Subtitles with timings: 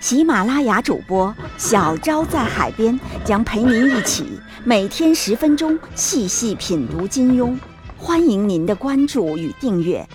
[0.00, 7.58] 喜马拉雅主播小昭在海边将陪您一起每天十分钟细细品读金庸，
[7.96, 10.06] 欢迎您的关注与订阅。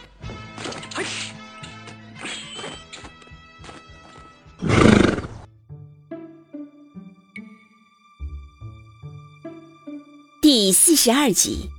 [10.42, 11.70] 第四十二集，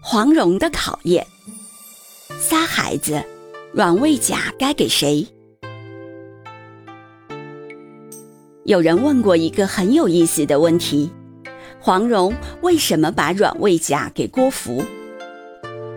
[0.00, 1.26] 黄蓉的考验。
[2.38, 3.24] 仨孩子，
[3.72, 5.26] 软猬甲该给谁？
[8.64, 11.12] 有人问过一个很有意思的问题：
[11.78, 14.82] 黄蓉为什么把软猬甲给郭芙？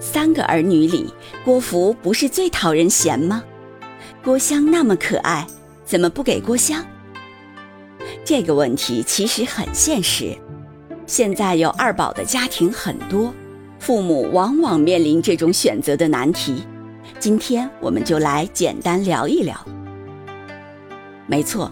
[0.01, 1.13] 三个儿女里，
[1.45, 3.41] 郭芙不是最讨人嫌吗？
[4.21, 5.47] 郭襄那么可爱，
[5.85, 6.85] 怎么不给郭襄？
[8.25, 10.37] 这个问题其实很现实。
[11.05, 13.33] 现在有二宝的家庭很多，
[13.79, 16.63] 父母往往面临这种选择的难题。
[17.17, 19.57] 今天我们就来简单聊一聊。
[21.27, 21.71] 没错，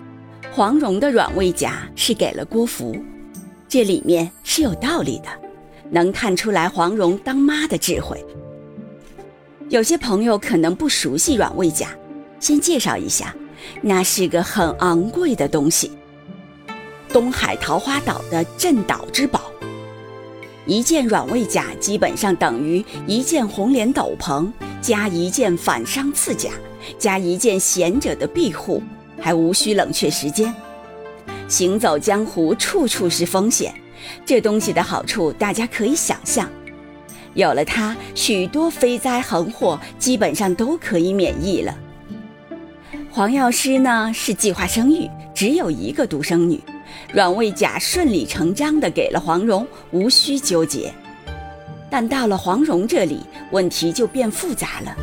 [0.56, 2.96] 黄蓉的软猬甲是给了郭芙，
[3.68, 5.28] 这里面是有道理的，
[5.92, 8.26] 能看出来黄蓉当妈的智慧。
[9.68, 11.90] 有些朋友可能不熟悉软猬甲，
[12.40, 13.36] 先介绍一下，
[13.82, 15.92] 那是个很昂贵的东西。
[17.10, 19.52] 东海桃花岛的镇岛之宝，
[20.66, 24.50] 一件软猬甲基本上等于一件红莲斗篷，
[24.82, 26.52] 加一件反伤刺甲，
[26.98, 28.82] 加一件贤者的庇护，
[29.20, 30.54] 还无需冷却时间。
[31.48, 33.74] 行走江湖，处处是风险，
[34.26, 36.50] 这东西的好处大家可以想象。
[37.34, 41.78] 有了它，许多飞灾横祸基本上都可以免疫了。
[43.12, 46.60] 黄药师呢是计划生育，只有一个独生女。
[47.14, 50.94] 软猬甲顺理成章地给了黄蓉，无需纠结。
[51.90, 53.22] 但到了黄蓉这里，
[53.52, 54.96] 问题就变复杂了。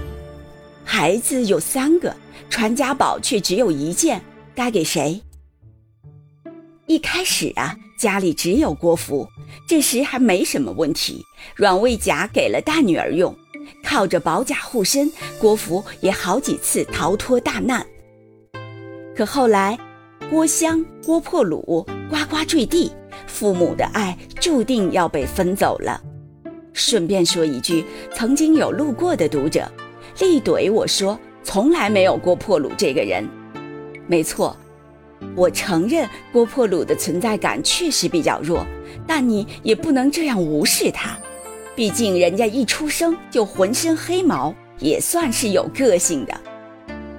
[0.84, 2.14] 孩子有三个，
[2.50, 4.20] 传家宝却只有一件，
[4.54, 5.20] 该给谁？
[6.86, 9.26] 一开始啊，家里只有郭芙，
[9.66, 11.24] 这时还没什么问题。
[11.54, 13.34] 软猬甲给了大女儿用，
[13.82, 17.86] 靠着宝甲护身，郭芙也好几次逃脱大难。
[19.16, 19.78] 可后来，
[20.28, 22.92] 郭襄、郭破虏呱呱坠地，
[23.26, 26.02] 父母的爱注定要被分走了。
[26.74, 29.70] 顺便说一句，曾经有路过的读者
[30.22, 33.28] 力怼我说，从来没有郭破虏这个人。
[34.06, 34.56] 没错，
[35.34, 38.64] 我承认郭破虏的存在感确实比较弱，
[39.06, 41.18] 但你也不能这样无视他。
[41.74, 46.32] 毕竟人家一出生就浑身黑毛，也算是有个性的。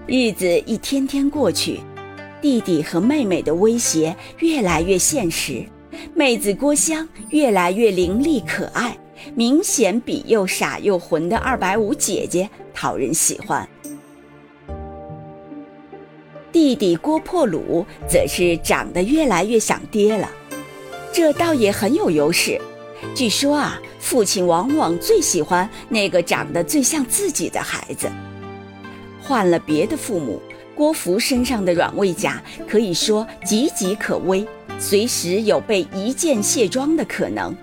[0.07, 1.81] 日子一天天过去。
[2.41, 5.63] 弟弟和妹妹的威胁越来越现实，
[6.13, 8.97] 妹子郭襄越来越伶俐可爱，
[9.35, 13.67] 明显比又傻又混的二百五姐姐讨人喜欢。
[16.51, 20.29] 弟弟郭破虏则是长得越来越像爹了，
[21.11, 22.59] 这倒也很有优势。
[23.15, 28.09] 据说啊，父亲往往最喜欢那个长得最像自己的孩子。
[29.21, 30.41] 换了别的父母。
[30.75, 34.43] 郭芙身上的软猬甲可以说岌岌可危，
[34.79, 37.55] 随时有被一箭卸妆的可能。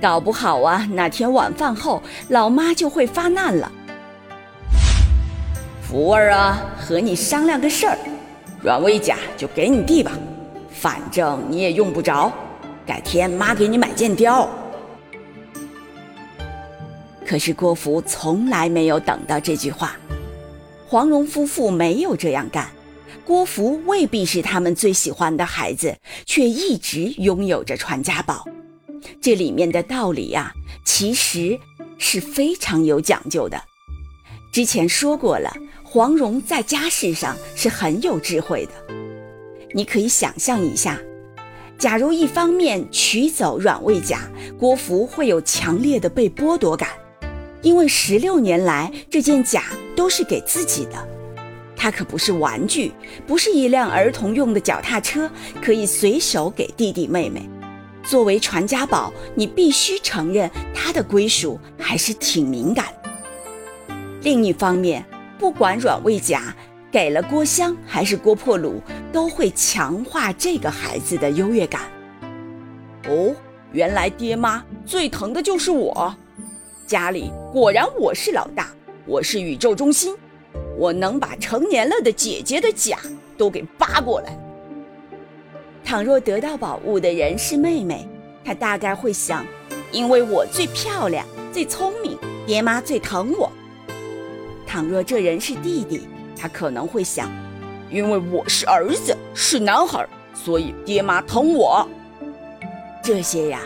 [0.00, 3.70] 搞不好啊，哪天晚饭后老妈就会发难了。
[5.82, 7.98] 福儿啊，和你商量个事儿，
[8.62, 10.12] 软猬甲就给你弟吧，
[10.70, 12.32] 反正你也用不着。
[12.86, 14.46] 改天妈给你买件貂。
[17.26, 19.96] 可是郭芙从来没有等到这句话。
[20.86, 22.68] 黄蓉夫妇没有这样干，
[23.24, 25.96] 郭芙未必是他们最喜欢的孩子，
[26.26, 28.44] 却一直拥有着传家宝。
[29.20, 30.52] 这里面的道理呀，
[30.84, 31.58] 其实
[31.98, 33.60] 是非常有讲究的。
[34.52, 35.52] 之前说过了，
[35.82, 38.72] 黄蓉在家事上是很有智慧的。
[39.72, 41.00] 你可以想象一下，
[41.76, 46.90] 假如一方面取走软猬甲，郭芙会有强烈的被剥夺感。
[47.62, 49.64] 因为十六年来，这件甲
[49.96, 51.08] 都是给自己的，
[51.74, 52.92] 它可不是玩具，
[53.26, 55.30] 不是一辆儿童用的脚踏车，
[55.62, 57.48] 可以随手给弟弟妹妹。
[58.04, 62.86] 作为传家宝，你必须承认它的归属还是挺敏感。
[64.22, 65.04] 另一方面，
[65.38, 66.54] 不管软猬甲
[66.92, 68.74] 给了郭襄还是郭破虏，
[69.12, 71.82] 都会强化这个孩子的优越感。
[73.08, 73.34] 哦，
[73.72, 76.14] 原来爹妈最疼的就是我，
[76.86, 78.68] 家里果然我是老大，
[79.06, 80.14] 我是宇宙中心，
[80.78, 82.98] 我能把成年了的姐姐的甲
[83.36, 84.38] 都给扒过来。
[85.84, 88.08] 倘若得到宝物的人是妹妹，
[88.42, 89.44] 她大概会想：
[89.92, 93.52] 因为我最漂亮、最聪明，爹妈最疼我。
[94.66, 97.30] 倘若这人是弟弟，他可能会想：
[97.90, 101.86] 因为我是儿子，是男孩，所以爹妈疼我。
[103.02, 103.60] 这些呀，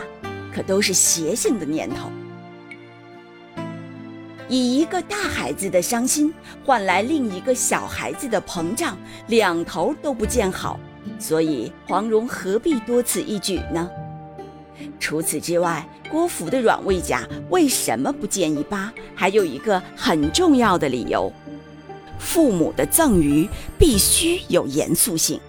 [0.53, 2.11] 可都是邪性的念头。
[4.49, 6.33] 以一个大孩子的伤心
[6.65, 10.79] 换来另一个小孩子的膨胀，两头都不见好。
[11.19, 13.89] 所以黄蓉何必多此一举呢？
[14.99, 18.91] 除此之外，郭芙的软猬甲为什么不建议扒？
[19.13, 21.31] 还有一个很重要的理由：
[22.17, 25.39] 父母的赠予必须有严肃性。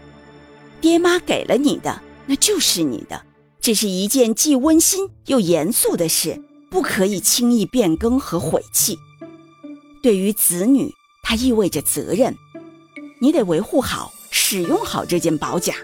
[0.80, 3.22] 爹妈给了你的，那就是你的，
[3.60, 8.98] 这是一件既温馨又严肃的事，不可以轻易变更和毁弃。
[10.02, 10.92] 对于子女，
[11.22, 12.34] 它意味着责任，
[13.20, 14.10] 你得维护好。
[14.30, 15.74] 使用好这件宝甲，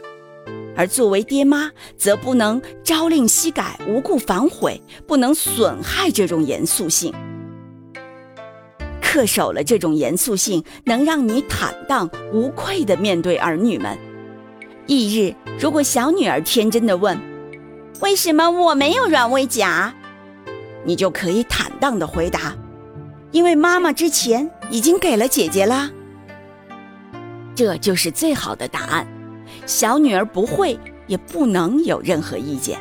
[0.76, 7.12] 而作为爹妈，则不能朝令夕改、无故反悔，不能损害这种严肃性。
[9.02, 13.96] 恪守了这种严肃性，能让你坦荡无愧地面对儿女们。
[14.86, 17.18] 翌日，如果小女儿天真地问
[18.00, 19.92] ：“为什么我没有软猬甲？”
[20.84, 22.54] 你就可以坦荡地回答
[23.32, 25.90] ：“因为妈妈之前已经给了姐姐啦。”
[27.56, 29.06] 这就是最好的答案，
[29.64, 32.78] 小女儿不会也不能有任何意见。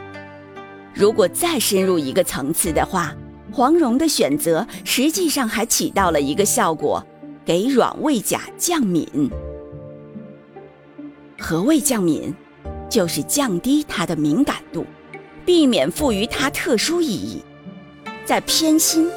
[0.93, 3.15] 如果再深入一个层次的话，
[3.53, 7.01] 黄蓉的选择实际上还起到了一个效果，
[7.45, 9.07] 给软猬甲降敏。
[11.39, 12.35] 何谓降敏？
[12.89, 14.85] 就是降低它的敏感度，
[15.45, 17.41] 避免赋予它特殊意义。
[18.25, 19.09] 在偏心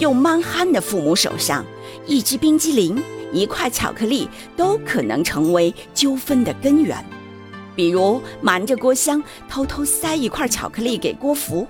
[0.00, 1.64] 又蛮憨的父母手上，
[2.06, 3.00] 一支冰激凌。
[3.32, 6.96] 一块巧克力都可能成为纠纷的根源，
[7.74, 11.66] 比如瞒着郭襄偷偷塞一块巧克力给郭芙，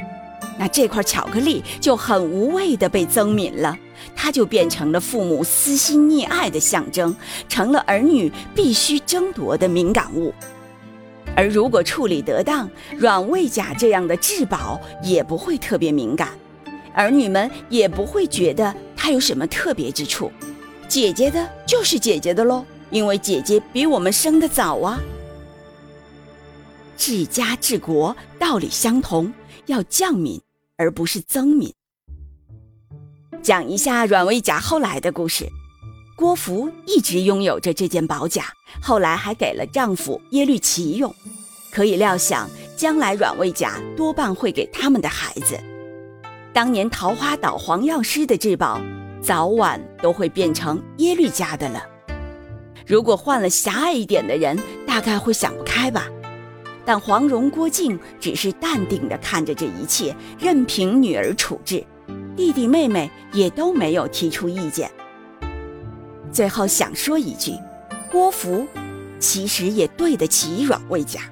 [0.58, 3.76] 那这块巧克力就很无谓的被增敏了，
[4.14, 7.14] 它就变成了父母私心溺爱的象征，
[7.48, 10.32] 成了儿女必须争夺的敏感物。
[11.34, 16.30] 而如果处理得当，软猬甲这样的至宝也不会特别敏感，
[16.94, 20.30] 儿女们也不会觉得它有什么特别之处。
[20.88, 24.98] 姐姐的就是姐姐的喽，因为姐姐比我们生的早啊。
[26.96, 29.32] 治家治国道理相同，
[29.66, 30.40] 要降敏
[30.76, 31.72] 而不是增敏。
[33.42, 35.46] 讲一下软猬甲后来的故事。
[36.16, 38.46] 郭芙一直拥有着这件宝甲，
[38.80, 41.14] 后来还给了丈夫耶律齐用。
[41.70, 45.58] 可以料想，将来软猬甲多半会给他们的孩子。
[46.54, 48.80] 当年桃花岛黄药师的至宝。
[49.26, 51.82] 早晚都会变成耶律家的了。
[52.86, 54.56] 如果换了狭隘一点的人，
[54.86, 56.06] 大概会想不开吧。
[56.84, 61.84] 但黄蓉、郭靖只是淡定地看着这一切，任凭女儿处置，
[62.36, 64.88] 弟弟妹妹也都没有提出意见。
[66.30, 67.54] 最后想说一句，
[68.08, 68.64] 郭芙
[69.18, 71.22] 其实也对得起软猬甲。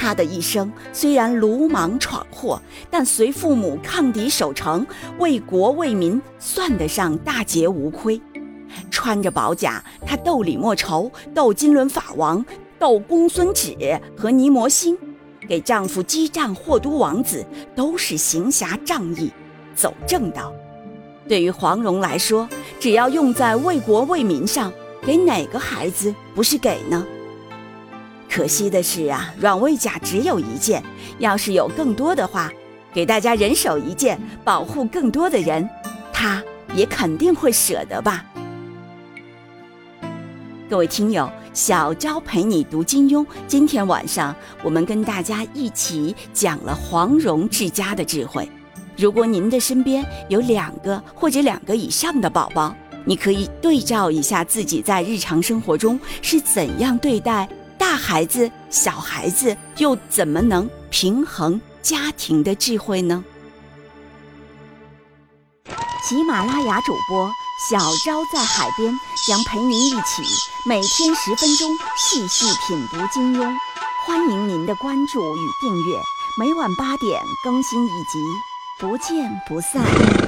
[0.00, 2.58] 他的一生虽然鲁莽闯祸，
[2.90, 4.86] 但随父母抗敌守城，
[5.18, 8.18] 为国为民，算得上大节无亏。
[8.90, 12.42] 穿着宝甲，他斗李莫愁，斗金轮法王，
[12.78, 14.96] 斗公孙止和尼摩星，
[15.46, 17.44] 给丈夫激战霍都王子，
[17.76, 19.30] 都是行侠仗义，
[19.74, 20.50] 走正道。
[21.28, 27.06] 对于黄蓉来说，只要用在为国为民上，给哪个孩子不是给呢？
[28.30, 30.80] 可惜的是啊，软猬甲只有一件，
[31.18, 32.48] 要是有更多的话，
[32.94, 35.68] 给大家人手一件，保护更多的人，
[36.12, 36.40] 他
[36.76, 38.24] 也肯定会舍得吧。
[40.70, 44.32] 各位听友，小昭陪你读金庸，今天晚上
[44.62, 48.48] 我们跟大家一起讲了黄蓉治家的智慧。
[48.96, 52.72] 如果您的身边有两个或者两个以上的宝宝，
[53.04, 57.48] 你可以对照一下自己在日常生活中是怎样对待。
[57.80, 63.24] 大孩子、小孩子又怎么能平衡家庭的智慧呢？
[66.06, 67.30] 喜马拉雅主播
[67.70, 68.92] 小昭在海边
[69.26, 70.22] 将陪您一起
[70.66, 73.56] 每天十分钟细细品读金庸，
[74.06, 75.96] 欢迎您的关注与订阅，
[76.38, 78.18] 每晚八点更新一集，
[78.78, 80.19] 不见不散。